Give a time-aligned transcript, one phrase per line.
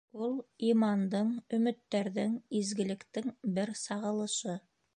[0.25, 0.31] Ул
[0.67, 1.27] имандың,
[1.57, 4.57] өмөттәрҙең, изгелектең бер сағылышы.